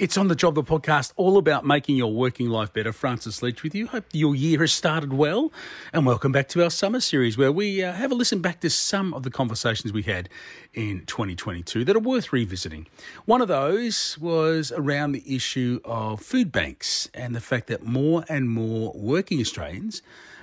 [0.00, 2.90] It's on the job, the podcast, all about making your working life better.
[2.90, 3.86] Francis Leach with you.
[3.86, 5.52] Hope your year has started well.
[5.92, 8.70] And welcome back to our summer series where we uh, have a listen back to
[8.70, 10.30] some of the conversations we had
[10.72, 12.86] in 2022 that are worth revisiting.
[13.26, 18.24] One of those was around the issue of food banks and the fact that more
[18.26, 20.00] and more working Australians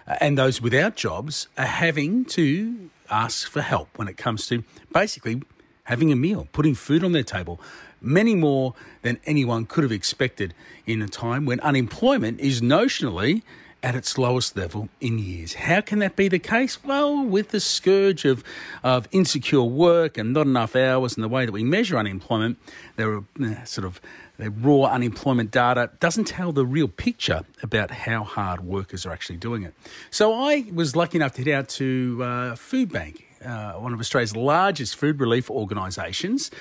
[0.08, 4.64] uh, and those without jobs are having to ask for help when it comes to
[4.94, 5.42] basically
[5.86, 7.60] having a meal, putting food on their table
[8.02, 10.54] many more than anyone could have expected
[10.86, 13.42] in a time when unemployment is notionally
[13.84, 15.54] at its lowest level in years.
[15.54, 16.84] How can that be the case?
[16.84, 18.44] Well, with the scourge of,
[18.84, 22.58] of insecure work and not enough hours and the way that we measure unemployment,
[22.96, 24.02] there are uh, sort of
[24.38, 29.38] the raw unemployment data doesn't tell the real picture about how hard workers are actually
[29.38, 29.74] doing it.
[30.10, 34.00] So I was lucky enough to head out to uh, Food Bank, uh, one of
[34.00, 36.52] Australia's largest food relief organisations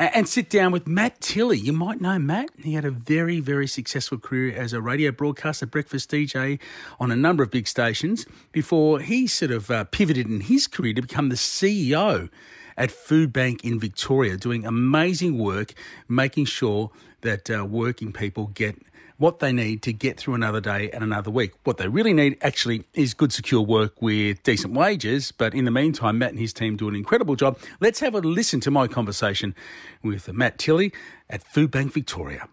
[0.00, 1.58] and sit down with Matt Tilley.
[1.58, 2.48] You might know Matt.
[2.62, 6.58] He had a very, very successful career as a radio broadcaster, breakfast DJ
[6.98, 10.94] on a number of big stations before he sort of uh, pivoted in his career
[10.94, 12.30] to become the CEO
[12.78, 15.74] at Food Bank in Victoria, doing amazing work,
[16.08, 16.90] making sure
[17.20, 18.76] that uh, working people get
[19.20, 21.52] what they need to get through another day and another week.
[21.64, 25.30] What they really need actually is good, secure work with decent wages.
[25.30, 27.58] But in the meantime, Matt and his team do an incredible job.
[27.80, 29.54] Let's have a listen to my conversation
[30.02, 30.90] with Matt Tilley
[31.28, 32.48] at Food Bank Victoria.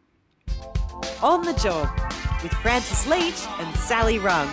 [1.24, 1.90] On the job
[2.44, 4.50] with Francis Leach and Sally Rugg.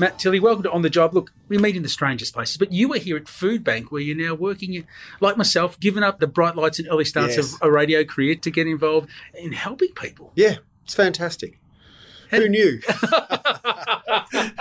[0.00, 1.14] Matt Tilley, welcome to On the Job.
[1.14, 4.00] Look, we meet in the strangest places, but you were here at Food Bank where
[4.00, 4.86] you're now working,
[5.20, 7.54] like myself, giving up the bright lights and early starts yes.
[7.54, 10.32] of a radio career to get involved in helping people.
[10.34, 11.58] Yeah, it's fantastic.
[12.30, 12.80] Who knew?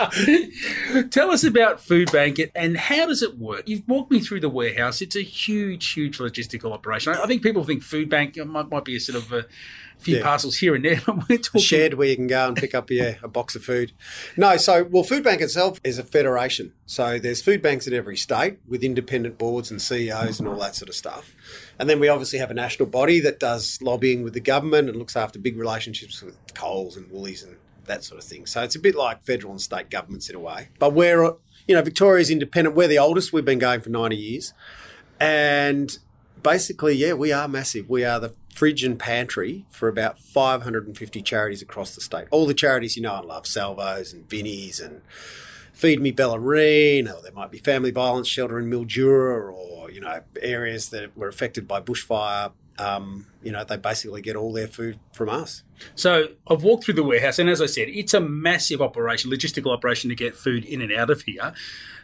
[1.10, 3.64] Tell us about Food Bank and how does it work?
[3.68, 5.02] You've walked me through the warehouse.
[5.02, 7.14] It's a huge, huge logistical operation.
[7.14, 9.46] I think people think Food Bank might, might be a sort of a
[9.98, 10.24] few yeah.
[10.24, 11.02] parcels here and there.
[11.08, 11.60] we're talking...
[11.60, 13.92] A shed where you can go and pick up yeah, a box of food.
[14.38, 16.74] No, so well, Food Bank itself is a federation.
[16.86, 20.76] So there's food banks in every state with independent boards and CEOs and all that
[20.76, 21.34] sort of stuff.
[21.80, 24.98] And then we obviously have a national body that does lobbying with the government and
[24.98, 28.46] looks after big relationships with Coles and Woolies and that sort of thing.
[28.46, 30.70] So it's a bit like federal and state governments in a way.
[30.80, 31.24] But we're,
[31.68, 32.76] you know, Victoria's independent.
[32.76, 33.34] We're the oldest.
[33.34, 34.54] We've been going for 90 years.
[35.20, 35.98] And
[36.42, 37.90] basically, yeah, we are massive.
[37.90, 42.28] We are the fridge and pantry for about 550 charities across the state.
[42.32, 45.02] All the charities you know and love, Salvos and Vinnie's and
[45.74, 50.22] Feed Me Bellarine, or there might be family violence shelter in Mildura, or, you know,
[50.42, 55.00] areas that were affected by bushfire um, you know, they basically get all their food
[55.14, 55.64] from us.
[55.96, 59.72] So I've walked through the warehouse, and as I said, it's a massive operation, logistical
[59.72, 61.54] operation to get food in and out of here.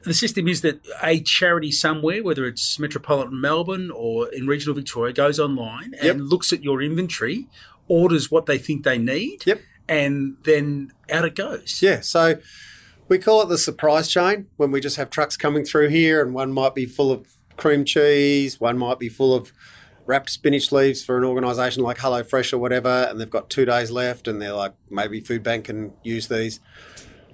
[0.03, 5.13] The system is that a charity somewhere, whether it's metropolitan Melbourne or in regional Victoria,
[5.13, 6.15] goes online and yep.
[6.19, 7.47] looks at your inventory,
[7.87, 9.61] orders what they think they need, yep.
[9.87, 11.81] and then out it goes.
[11.81, 12.01] Yeah.
[12.01, 12.39] So
[13.07, 16.33] we call it the surprise chain when we just have trucks coming through here, and
[16.33, 17.27] one might be full of
[17.57, 19.51] cream cheese, one might be full of
[20.05, 23.91] wrapped spinach leaves for an organisation like HelloFresh or whatever, and they've got two days
[23.91, 26.59] left, and they're like, maybe Food Bank can use these.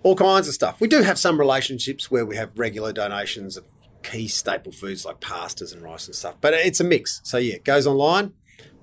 [0.04, 0.80] All kinds of stuff.
[0.80, 3.66] We do have some relationships where we have regular donations of
[4.04, 7.20] key staple foods like pastas and rice and stuff, but it's a mix.
[7.24, 8.34] So yeah, it goes online.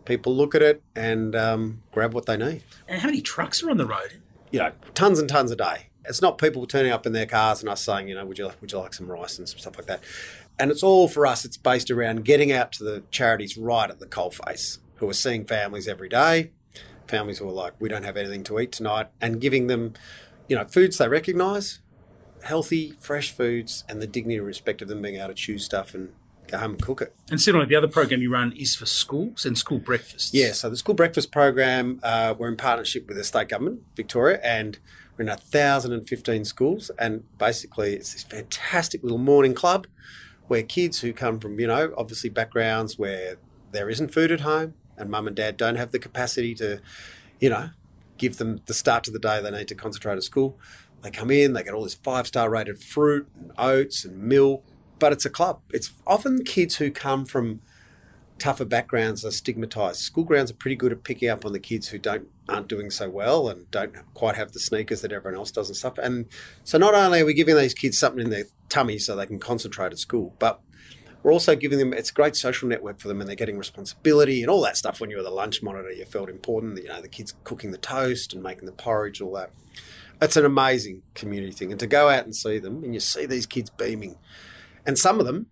[0.05, 2.63] People look at it and um, grab what they need.
[2.87, 4.21] And how many trucks are on the road?
[4.51, 5.89] You know, tons and tons a day.
[6.07, 8.47] It's not people turning up in their cars and us saying, you know, would you
[8.47, 10.03] like, would you like some rice and some stuff like that.
[10.59, 13.99] And it's all for us, it's based around getting out to the charities right at
[13.99, 16.53] the coalface who are seeing families every day,
[17.09, 19.95] families who are like, we don't have anything to eat tonight, and giving them,
[20.49, 21.81] you know, foods they recognise,
[22.45, 25.95] healthy, fresh foods, and the dignity and respect of them being able to choose stuff
[25.95, 26.13] and
[26.47, 27.15] go home and cook it.
[27.31, 30.33] And similarly, the other program you run is for schools and school breakfasts.
[30.33, 34.41] Yeah, so the school breakfast program, uh, we're in partnership with the state government, Victoria,
[34.43, 34.79] and
[35.17, 36.91] we're in 1,015 schools.
[36.99, 39.87] And basically, it's this fantastic little morning club
[40.49, 43.37] where kids who come from, you know, obviously backgrounds where
[43.73, 46.81] there isn't food at home and mum and dad don't have the capacity to,
[47.41, 47.71] you know,
[48.19, 50.59] give them the start to the day they need to concentrate at school.
[51.03, 54.65] They come in, they get all this five star rated fruit and oats and milk,
[54.99, 55.61] but it's a club.
[55.71, 57.61] It's often kids who come from
[58.39, 60.01] tougher backgrounds are stigmatized.
[60.01, 62.91] School grounds are pretty good at picking up on the kids who don't aren't doing
[62.91, 65.99] so well and don't quite have the sneakers that everyone else does and stuff.
[65.99, 66.27] And
[66.63, 69.39] so not only are we giving these kids something in their tummy so they can
[69.39, 70.61] concentrate at school, but
[71.23, 74.43] we're also giving them it's a great social network for them and they're getting responsibility
[74.43, 77.01] and all that stuff when you were the lunch monitor you felt important you know
[77.01, 79.51] the kids cooking the toast and making the porridge and all that
[80.21, 83.25] it's an amazing community thing and to go out and see them and you see
[83.25, 84.19] these kids beaming
[84.85, 85.47] and some of them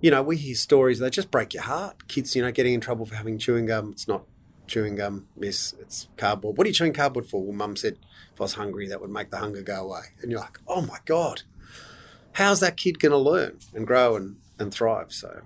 [0.00, 2.06] You know, we hear stories that just break your heart.
[2.06, 3.90] Kids, you know, getting in trouble for having chewing gum.
[3.90, 4.22] It's not
[4.68, 5.74] chewing gum, miss.
[5.80, 6.56] It's cardboard.
[6.56, 7.42] What are you chewing cardboard for?
[7.42, 7.98] Well, mum said
[8.34, 10.02] if I was hungry, that would make the hunger go away.
[10.22, 11.42] And you're like, oh my God,
[12.32, 15.12] how's that kid going to learn and grow and, and thrive?
[15.12, 15.40] So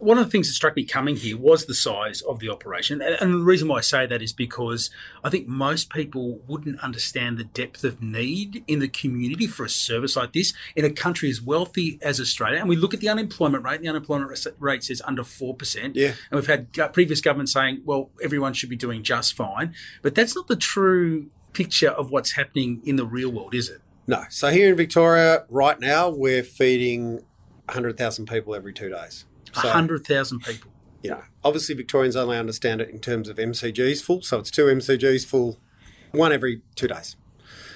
[0.00, 3.02] one of the things that struck me coming here was the size of the operation.
[3.02, 4.90] And, the reason why I say that is because
[5.22, 9.68] I think most people wouldn't understand the depth of need in the community for a
[9.68, 12.58] service like this in a country as wealthy as Australia.
[12.58, 15.94] And we look at the unemployment rate, the unemployment rate says under 4%.
[15.94, 16.14] Yeah.
[16.30, 19.74] And we've had previous governments saying, well, everyone should be doing just fine.
[20.02, 23.82] But that's not the true picture of what's happening in the real world, is it?
[24.06, 24.24] No.
[24.30, 27.20] So here in Victoria, right now, we're feeding
[27.66, 29.24] 100,000 people every two days.
[29.54, 30.70] So, 100,000 people.
[31.02, 34.22] You know, obviously Victorians only understand it in terms of MCGs full.
[34.22, 35.58] So it's two MCGs full,
[36.12, 37.16] one every two days.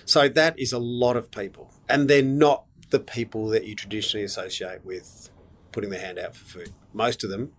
[0.04, 1.72] So that is a lot of people.
[1.88, 5.30] And they're not the people that you traditionally associate with
[5.72, 6.74] putting their hand out for food.
[6.92, 7.52] Most of them,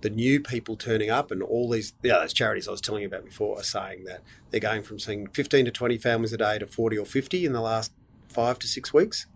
[0.00, 3.08] the new people turning up and all these, yeah, those charities I was telling you
[3.08, 6.58] about before are saying that they're going from seeing 15 to 20 families a day
[6.58, 7.92] to 40 or 50 in the last
[8.28, 9.26] five to six weeks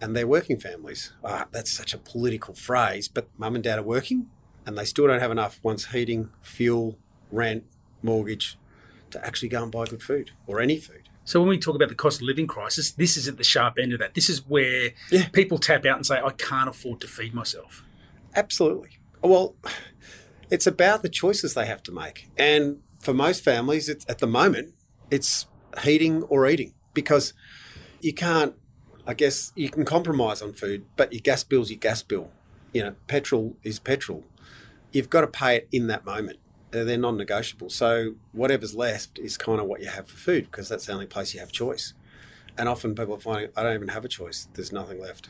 [0.00, 1.12] and they're working families.
[1.24, 4.30] Oh, that's such a political phrase, but mum and dad are working
[4.66, 6.98] and they still don't have enough once heating, fuel,
[7.30, 7.64] rent,
[8.02, 8.58] mortgage
[9.10, 11.08] to actually go and buy good food or any food.
[11.24, 13.78] So when we talk about the cost of living crisis, this is at the sharp
[13.80, 14.14] end of that.
[14.14, 15.28] This is where yeah.
[15.28, 17.84] people tap out and say, I can't afford to feed myself.
[18.34, 18.98] Absolutely.
[19.22, 19.56] Well,
[20.50, 22.28] it's about the choices they have to make.
[22.36, 24.74] And for most families, it's, at the moment,
[25.10, 25.46] it's
[25.82, 27.32] heating or eating because
[28.00, 28.54] you can't
[29.06, 32.30] I guess you can compromise on food, but your gas bill's your gas bill.
[32.72, 34.24] You know, petrol is petrol.
[34.92, 36.38] You've got to pay it in that moment.
[36.70, 37.70] They're non negotiable.
[37.70, 41.06] So whatever's left is kind of what you have for food because that's the only
[41.06, 41.94] place you have choice.
[42.58, 44.48] And often people are finding, I don't even have a choice.
[44.54, 45.28] There's nothing left.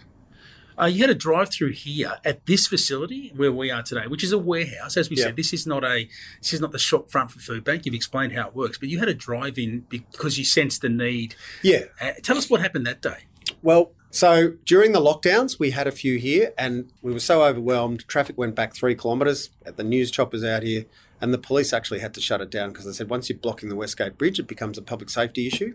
[0.79, 4.23] Uh, you had a drive through here at this facility where we are today, which
[4.23, 4.97] is a warehouse.
[4.97, 6.07] As we said, this is not a
[6.43, 7.87] this is not the shop front for Food Bank.
[7.87, 10.91] You've explained how it works, but you had a drive in because you sensed the
[10.91, 11.35] need.
[11.63, 11.85] Yeah.
[12.01, 13.25] Uh, tell us what happened that day.
[13.63, 18.09] Well, so during the lockdowns, we had a few here, and we were so overwhelmed.
[18.09, 19.51] Traffic went back three kilometres.
[19.67, 20.87] At the news choppers out here,
[21.21, 23.69] and the police actually had to shut it down because they said once you're blocking
[23.69, 25.75] the Westgate Bridge, it becomes a public safety issue.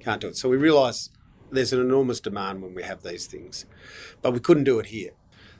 [0.00, 0.36] Can't do it.
[0.36, 1.10] So we realised
[1.50, 3.66] there's an enormous demand when we have these things,
[4.22, 5.10] but we couldn't do it here.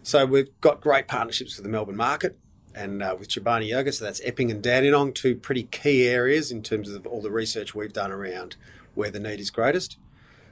[0.03, 2.39] So we've got great partnerships with the Melbourne market
[2.75, 3.93] and uh, with Chobani Yoga.
[3.93, 7.75] So that's Epping and Dandenong, two pretty key areas in terms of all the research
[7.75, 8.57] we've done around
[8.95, 9.99] where the need is greatest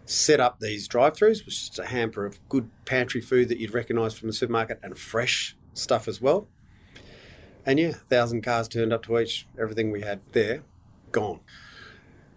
[0.05, 4.15] set up these drive-throughs, which is a hamper of good pantry food that you'd recognise
[4.15, 6.49] from the supermarket and fresh stuff as well.
[7.65, 9.47] And yeah, thousand cars turned up to each.
[9.59, 10.65] Everything we had there,
[11.13, 11.41] gone.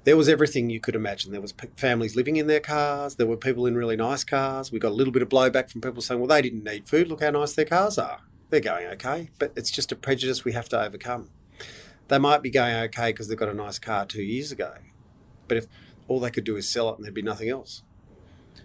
[0.04, 1.32] There was everything you could imagine.
[1.32, 3.16] There was families living in their cars.
[3.16, 4.72] There were people in really nice cars.
[4.72, 7.08] We got a little bit of blowback from people saying, "Well, they didn't need food.
[7.08, 8.20] Look how nice their cars are.
[8.52, 11.32] They're going okay." But it's just a prejudice we have to overcome.
[12.08, 14.76] They might be going okay because they've got a nice car two years ago,
[15.48, 15.66] but if
[16.08, 17.84] all they could do is sell it and there'd be nothing else.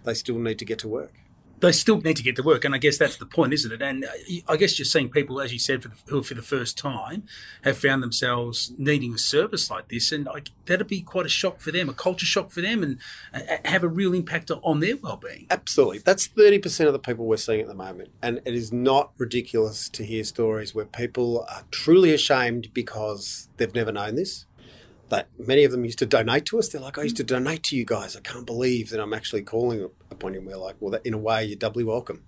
[0.03, 1.13] They still need to get to work.
[1.59, 3.83] They still need to get to work, and I guess that's the point, isn't it?
[3.83, 4.07] And uh,
[4.47, 7.21] I guess you're seeing people, as you said, for the, who for the first time
[7.61, 11.59] have found themselves needing a service like this, and like, that'd be quite a shock
[11.59, 12.97] for them, a culture shock for them, and
[13.31, 15.45] uh, have a real impact on their well-being.
[15.51, 18.73] Absolutely, that's thirty percent of the people we're seeing at the moment, and it is
[18.73, 24.47] not ridiculous to hear stories where people are truly ashamed because they've never known this
[25.11, 26.69] that many of them used to donate to us.
[26.69, 28.15] They're like, I used to donate to you guys.
[28.15, 30.41] I can't believe that I'm actually calling upon you.
[30.41, 32.23] we're like, well, that, in a way, you're doubly welcome.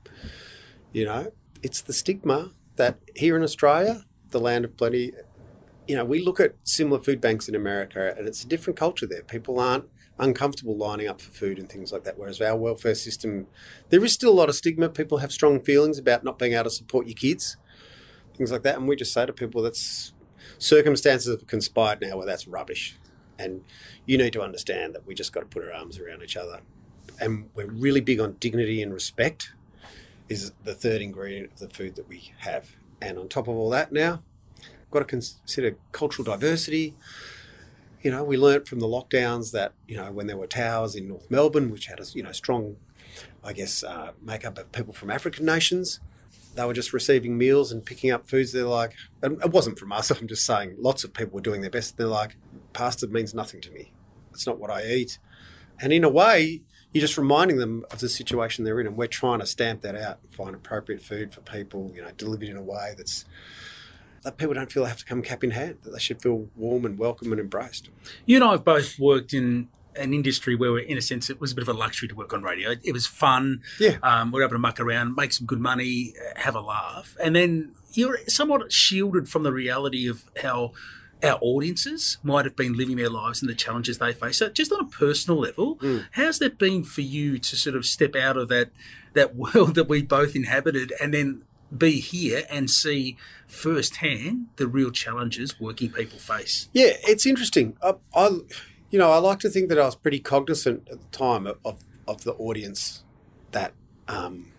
[0.92, 1.32] You know,
[1.64, 5.14] it's the stigma that here in Australia, the land of plenty,
[5.88, 9.08] you know, we look at similar food banks in America and it's a different culture
[9.08, 9.24] there.
[9.24, 9.86] People aren't
[10.20, 12.18] uncomfortable lining up for food and things like that.
[12.18, 13.48] Whereas our welfare system,
[13.92, 14.90] there is still a lot of stigma.
[14.90, 17.56] People have strong feelings about not being able to support your kids,
[18.36, 18.76] things like that.
[18.76, 20.12] And we just say to people, that's
[20.58, 22.98] circumstances have conspired now where that's rubbish.
[23.40, 23.64] And
[24.06, 26.62] you need to understand that we just got to put our arms around each other.
[27.20, 29.54] And we're really big on dignity and respect
[30.30, 32.72] is the third ingredient of the food that we have.
[33.02, 34.22] And on top of all that now,
[34.92, 36.94] got to consider cultural diversity.
[38.02, 41.08] You know, we learnt from the lockdowns that, you know, when there were towers in
[41.08, 42.78] North Melbourne, which had a, you know, strong,
[43.44, 46.00] I guess, uh, makeup of people from African nations,
[46.56, 48.52] they were just receiving meals and picking up foods.
[48.52, 50.12] They're like, and it wasn't from us.
[50.22, 51.98] I'm just saying, lots of people were doing their best.
[51.98, 52.38] They're like,
[52.74, 53.94] pasta means nothing to me.
[54.32, 55.20] It's not what I eat.
[55.80, 59.08] And in a way, you're just reminding them of the situation they're in, and we're
[59.08, 61.92] trying to stamp that out and find appropriate food for people.
[61.96, 63.26] You know, delivered in a way that's
[64.24, 65.80] that people don't feel they have to come cap in hand.
[65.82, 67.90] That they should feel warm and welcome and embraced.
[68.26, 71.52] You and I have both worked in an industry where, in a sense, it was
[71.52, 72.76] a bit of a luxury to work on radio.
[72.84, 73.62] It was fun.
[73.80, 73.98] Yeah.
[74.04, 77.16] Um, we are able to muck around, make some good money, uh, have a laugh.
[77.24, 80.72] And then you're somewhat shielded from the reality of how
[81.24, 84.38] our audiences might have been living their lives and the challenges they face.
[84.40, 86.06] So, just on a personal level, Mm.
[86.12, 88.72] how's that been for you to sort of step out of that
[89.14, 91.44] that world that we both inhabited and then
[91.76, 93.16] be here and see
[93.48, 96.68] firsthand the real challenges working people face?
[96.74, 97.78] Yeah, it's interesting.
[97.82, 98.30] I, I,
[98.94, 101.58] you know, I like to think that I was pretty cognizant at the time of,
[101.66, 103.04] of, of the audience
[103.52, 103.74] that
[104.08, 104.52] um,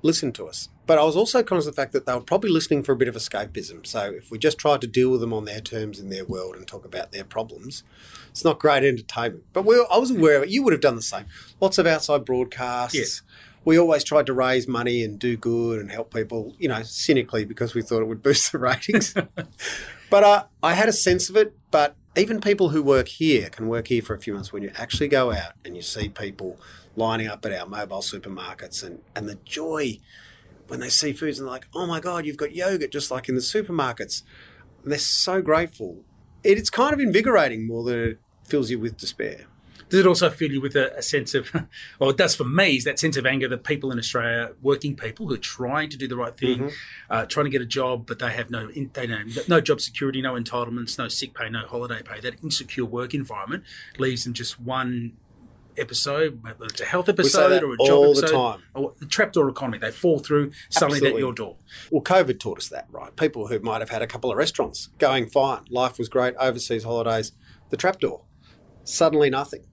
[0.00, 0.68] listened to us.
[0.86, 2.96] But I was also conscious of the fact that they were probably listening for a
[2.96, 3.84] bit of escapism.
[3.84, 6.54] So if we just tried to deal with them on their terms in their world
[6.54, 7.82] and talk about their problems,
[8.30, 9.42] it's not great entertainment.
[9.52, 10.50] But we, I was aware of it.
[10.50, 11.26] You would have done the same.
[11.60, 12.94] Lots of outside broadcasts.
[12.94, 13.22] Yes.
[13.64, 17.44] We always tried to raise money and do good and help people, you know, cynically
[17.44, 19.16] because we thought it would boost the ratings.
[20.10, 21.54] But uh, I had a sense of it.
[21.70, 24.72] But even people who work here can work here for a few months when you
[24.76, 26.58] actually go out and you see people
[26.96, 29.98] lining up at our mobile supermarkets and, and the joy
[30.66, 33.28] when they see foods and they're like, oh my God, you've got yogurt just like
[33.28, 34.22] in the supermarkets.
[34.82, 36.04] And they're so grateful.
[36.42, 39.46] It, it's kind of invigorating more than it fills you with despair.
[39.90, 41.52] Does it also fill you with a, a sense of,
[41.98, 44.96] well, it does for me, is that sense of anger that people in Australia, working
[44.96, 46.70] people who are trying to do the right thing,
[47.10, 50.22] uh, trying to get a job, but they have no, they know no job security,
[50.22, 52.20] no entitlements, no sick pay, no holiday pay.
[52.20, 53.64] That insecure work environment
[53.98, 55.16] leaves them just one
[55.76, 58.62] episode, whether it's a health episode or a job all the episode, time.
[58.74, 59.78] or the trapdoor economy.
[59.78, 61.56] They fall through suddenly at your door.
[61.90, 63.14] Well, COVID taught us that, right?
[63.16, 66.84] People who might have had a couple of restaurants going fine, life was great, overseas
[66.84, 67.32] holidays,
[67.70, 68.24] the trapdoor,
[68.84, 69.64] suddenly nothing.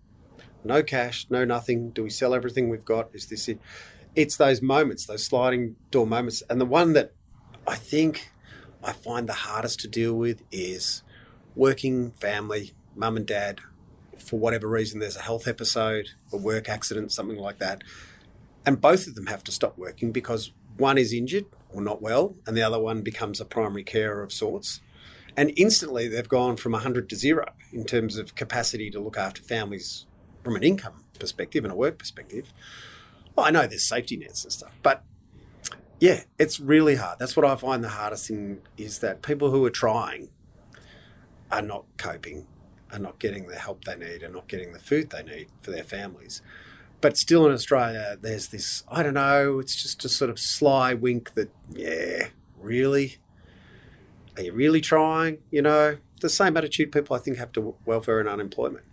[0.68, 1.92] No cash, no nothing.
[1.92, 3.10] Do we sell everything we've got?
[3.14, 3.60] Is this it?
[4.16, 6.44] It's those moments, those sliding door moments.
[6.50, 7.14] And the one that
[7.66, 8.32] I think
[8.84, 11.04] I find the hardest to deal with is
[11.56, 13.62] working family, mum and dad,
[14.18, 17.84] for whatever reason, there's a health episode, a work accident, something like that.
[18.66, 22.36] And both of them have to stop working because one is injured or not well,
[22.46, 24.82] and the other one becomes a primary carer of sorts.
[25.38, 29.42] And instantly they've gone from 100 to zero in terms of capacity to look after
[29.42, 30.06] families
[30.48, 32.54] from an income perspective and a work perspective.
[33.36, 35.04] Well, I know there's safety nets and stuff, but
[36.00, 37.20] yeah, it's really hard.
[37.20, 40.30] That's what I find the hardest thing is that people who are trying
[41.52, 42.48] are not coping,
[42.94, 45.72] are not getting the help they need, are not getting the food they need for
[45.72, 46.42] their families.
[47.02, 50.94] But still in Australia, there's this, I don't know, it's just a sort of sly
[50.94, 52.28] wink that, yeah,
[52.58, 53.18] really?
[54.38, 55.40] Are you really trying?
[55.52, 58.86] You know, the same attitude people I think have to welfare and unemployment.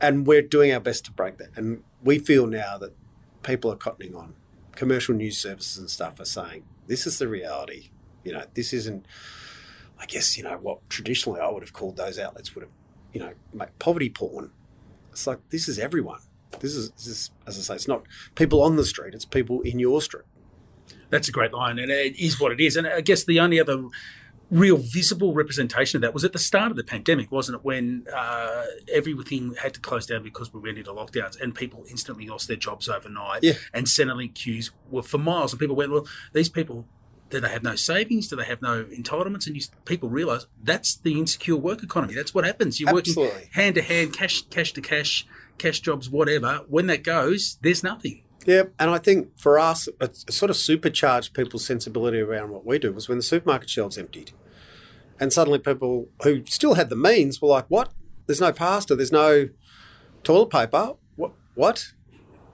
[0.00, 1.48] And we're doing our best to break that.
[1.56, 2.94] And we feel now that
[3.42, 4.34] people are cottoning on.
[4.74, 7.90] Commercial news services and stuff are saying, this is the reality.
[8.24, 9.06] You know, this isn't,
[9.98, 12.72] I guess, you know, what traditionally I would have called those outlets would have,
[13.12, 14.50] you know, make poverty porn.
[15.12, 16.20] It's like, this is everyone.
[16.60, 18.02] This is, this is, as I say, it's not
[18.34, 20.24] people on the street, it's people in your street.
[21.08, 22.76] That's a great line, and it is what it is.
[22.76, 23.84] And I guess the only other
[24.50, 27.64] real visible representation of that was at the start of the pandemic, wasn't it?
[27.64, 32.26] When uh, everything had to close down because we went into lockdowns, and people instantly
[32.28, 33.42] lost their jobs overnight.
[33.42, 33.54] Yeah.
[33.72, 36.86] And Centrelink queues were for miles, and people went, "Well, these people."
[37.28, 38.28] Do they have no savings?
[38.28, 39.48] Do they have no entitlements?
[39.48, 42.14] And you, people realise that's the insecure work economy.
[42.14, 42.78] That's what happens.
[42.78, 45.26] You're working hand to hand, cash, cash to cash,
[45.58, 46.60] cash jobs, whatever.
[46.68, 48.22] When that goes, there's nothing.
[48.46, 52.78] Yeah, and I think for us, it sort of supercharged people's sensibility around what we
[52.78, 54.30] do was when the supermarket shelves emptied.
[55.18, 57.92] And suddenly people who still had the means were like, what?
[58.26, 59.48] There's no pasta, there's no
[60.22, 60.94] toilet paper.
[61.16, 61.32] What?
[61.54, 61.92] What?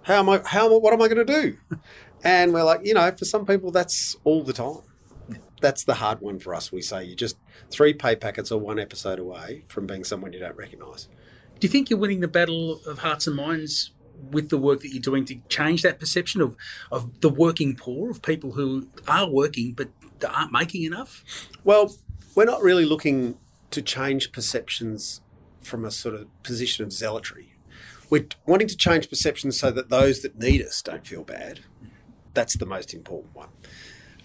[0.03, 1.59] How am I, how, what am I going to do?
[2.25, 4.83] And we're like, you know, for some people, that's all the time.
[5.61, 6.71] That's the hard one for us.
[6.71, 7.37] We say you're just
[7.69, 11.09] three pay packets or one episode away from being someone you don't recognise.
[11.59, 13.91] Do you think you're winning the battle of hearts and minds
[14.31, 16.57] with the work that you're doing to change that perception of,
[16.91, 19.89] of the working poor, of people who are working but
[20.29, 21.25] aren't making enough?
[21.65, 21.95] Well,
[22.35, 23.37] we're not really looking
[23.71, 25.21] to change perceptions
[25.61, 27.55] from a sort of position of zealotry.
[28.11, 31.61] We're wanting to change perceptions so that those that need us don't feel bad.
[32.35, 33.49] That's the most important one.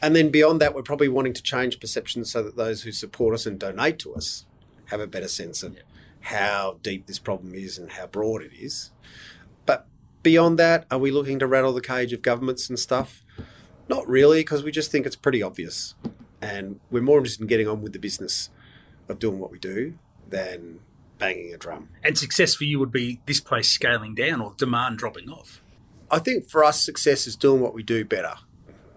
[0.02, 3.34] And then beyond that, we're probably wanting to change perceptions so that those who support
[3.34, 4.46] us and donate to us
[4.86, 5.78] have a better sense of
[6.22, 8.92] how deep this problem is and how broad it is.
[10.28, 13.24] Beyond that, are we looking to rattle the cage of governments and stuff?
[13.88, 15.96] Not really, because we just think it's pretty obvious.
[16.42, 18.50] And we're more interested in getting on with the business
[19.08, 19.98] of doing what we do
[20.30, 20.82] than
[21.18, 21.88] banging a drum.
[22.04, 25.62] And success for you would be this place scaling down or demand dropping off.
[26.12, 28.34] I think for us, success is doing what we do better.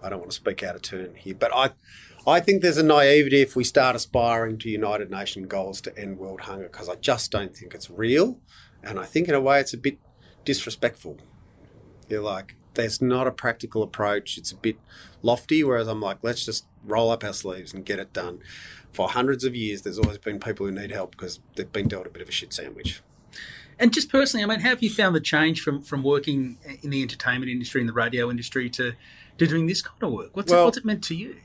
[0.03, 1.69] I don't want to speak out of turn here, but I,
[2.29, 6.17] I think there's a naivety if we start aspiring to United Nations goals to end
[6.17, 8.41] world hunger because I just don't think it's real,
[8.83, 9.97] And I think in a way it's a bit
[10.45, 11.17] disrespectful.
[12.09, 14.37] You're like, there's not a practical approach.
[14.37, 14.77] It's a bit
[15.21, 18.39] lofty, whereas I'm like, let's just roll up our sleeves and get it done.
[18.91, 22.07] For hundreds of years, there's always been people who need help because they've been dealt
[22.07, 23.01] a bit of a shit sandwich.
[23.79, 26.91] And just personally, I mean, how have you found the change from, from working in
[26.91, 28.93] the entertainment industry in the radio industry to,
[29.37, 30.35] to doing this kind of work?
[30.35, 31.37] What's, Well- it, what's it meant to you?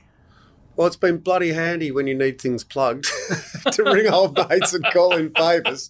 [0.75, 3.07] Well, it's been bloody handy when you need things plugged
[3.73, 5.89] to ring old mates and call in favours.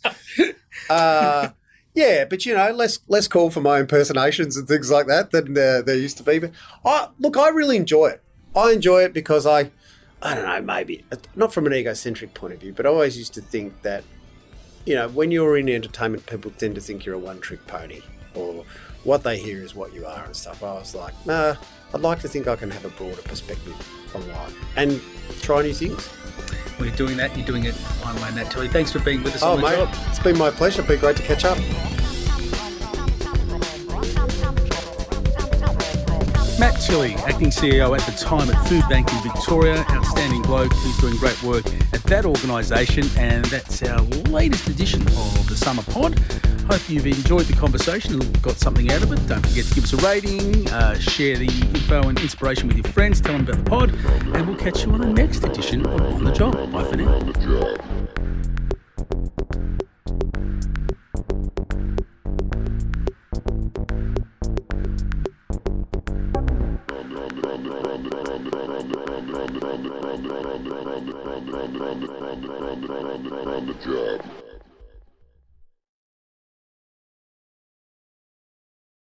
[0.89, 1.49] Uh,
[1.97, 5.51] yeah, but you know, less less call for my impersonations and things like that than
[5.59, 6.39] uh, there used to be.
[6.39, 6.53] But
[6.85, 8.23] I, look, I really enjoy it.
[8.55, 9.71] I enjoy it because I,
[10.23, 13.35] I don't know, maybe not from an egocentric point of view, but I always used
[13.35, 14.05] to think that,
[14.85, 18.01] you know, when you're in entertainment, people tend to think you're a one-trick pony,
[18.35, 18.65] or
[19.05, 20.63] what they hear is what you are and stuff.
[20.63, 21.57] I was like, nah,
[21.95, 23.75] I'd like to think I can have a broader perspective
[24.15, 25.01] on life and
[25.43, 26.09] try new things.
[26.79, 27.37] Well, you're doing that.
[27.37, 27.75] You're doing it
[28.05, 28.69] way, Matt Tilley.
[28.69, 29.95] Thanks for being with us Oh, mate, job.
[30.09, 30.81] it's been my pleasure.
[30.81, 31.57] It's been great to catch up.
[36.87, 40.97] Matt Tilley, acting CEO at the time at Food Bank in Victoria, outstanding bloke who's
[40.99, 44.01] doing great work at that organisation, and that's our
[44.31, 46.19] latest edition of the Summer Pod.
[46.71, 49.27] Hope you've enjoyed the conversation and got something out of it.
[49.27, 52.93] Don't forget to give us a rating, uh, share the info and inspiration with your
[52.93, 53.91] friends, tell them about the pod,
[54.37, 56.55] and we'll catch you on the next edition of On the Job.
[56.71, 57.96] Bye for now.